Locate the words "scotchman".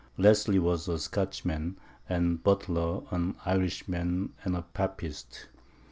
0.97-1.77